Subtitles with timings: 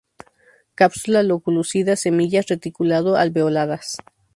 [0.73, 3.97] Cápsula loculicida; semillas reticulado-alveoladas.